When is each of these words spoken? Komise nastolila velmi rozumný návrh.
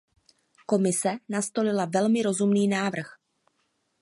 Komise 0.73 1.13
nastolila 1.29 1.85
velmi 1.85 2.21
rozumný 2.23 2.67
návrh. 2.67 3.07